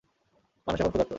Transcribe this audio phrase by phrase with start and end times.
[0.67, 1.09] মানুষ এখন ক্ষুধার্ত।